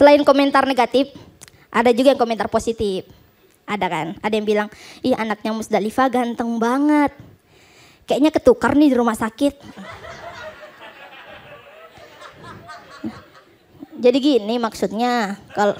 [0.00, 1.12] selain komentar negatif,
[1.68, 3.04] ada juga yang komentar positif.
[3.68, 4.06] Ada kan?
[4.24, 4.68] Ada yang bilang,
[5.04, 7.12] ih anaknya Musdalifah ganteng banget.
[8.08, 9.60] Kayaknya ketukar nih di rumah sakit.
[14.00, 15.76] Jadi gini maksudnya, kalau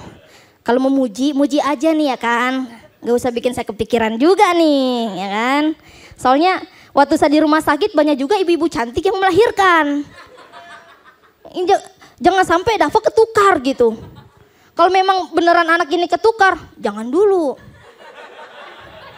[0.61, 2.69] kalau memuji, muji aja nih ya kan.
[3.01, 5.63] Gak usah bikin saya kepikiran juga nih, ya kan.
[6.13, 6.61] Soalnya
[6.93, 10.05] waktu saya di rumah sakit banyak juga ibu-ibu cantik yang melahirkan.
[12.21, 13.97] Jangan sampai Dava ketukar gitu.
[14.77, 17.57] Kalau memang beneran anak ini ketukar, jangan dulu.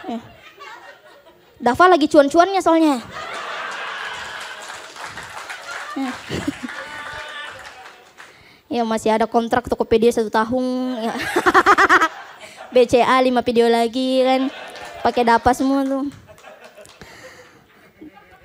[0.08, 0.20] Eh.
[1.60, 2.96] Dava lagi cuan-cuannya soalnya.
[5.94, 6.14] Eh.
[8.74, 10.64] ya masih ada kontrak Tokopedia satu tahun.
[11.04, 11.12] Ya.
[12.74, 14.48] BCA lima video lagi kan.
[15.04, 16.08] Pakai dapa semua tuh.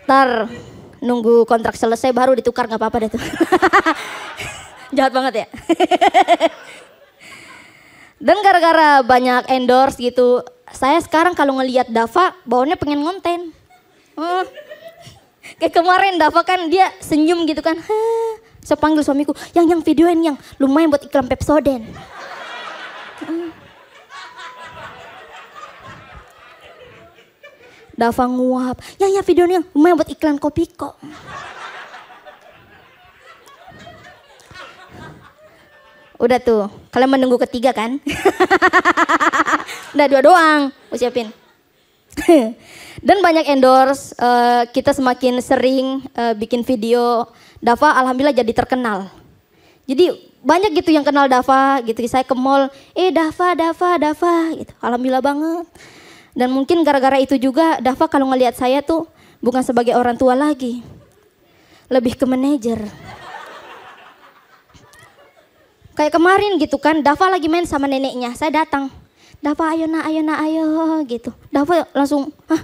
[0.04, 0.52] Ntar
[1.00, 3.24] nunggu kontrak selesai baru ditukar nggak apa-apa deh tuh.
[5.00, 5.48] Jahat banget ya.
[8.28, 10.44] Dan gara-gara banyak endorse gitu,
[10.76, 13.56] saya sekarang kalau ngelihat Dava, baunya pengen ngonten.
[14.20, 14.44] Oh.
[15.56, 17.80] Kayak kemarin Dava kan dia senyum gitu kan.
[18.60, 21.88] Saya panggil suamiku, yang yang videoin yang lumayan buat iklan Pepsodent.
[27.96, 30.68] Dava nguap, yang yang videonya lumayan buat iklan kopi
[36.20, 37.96] Udah tuh, kalian menunggu ketiga kan?
[39.96, 40.62] Udah dua doang,
[40.92, 41.32] gue siapin.
[43.08, 47.24] Dan banyak endorse, uh, kita semakin sering uh, bikin video.
[47.64, 49.08] Dava alhamdulillah jadi terkenal.
[49.88, 50.12] Jadi
[50.44, 52.04] banyak gitu yang kenal Dava gitu.
[52.04, 54.76] Saya ke mall, eh Dava, Dava, Dava gitu.
[54.84, 55.66] Alhamdulillah banget.
[56.36, 59.08] Dan mungkin gara-gara itu juga Dava kalau ngelihat saya tuh
[59.40, 60.84] bukan sebagai orang tua lagi.
[61.88, 62.80] Lebih ke manajer.
[66.00, 68.88] Kayak kemarin gitu kan, Dava lagi main sama neneknya, saya datang.
[69.44, 70.64] Dava ayo nak, ayo nak, ayo
[71.04, 71.36] gitu.
[71.52, 72.64] Dava langsung, hah?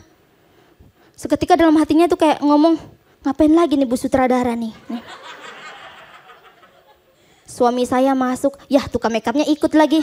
[1.19, 2.79] Seketika dalam hatinya tuh kayak ngomong,
[3.28, 4.72] ngapain lagi nih bu sutradara nih.
[7.44, 10.00] Suami saya masuk, ya tukang makeupnya ikut lagi.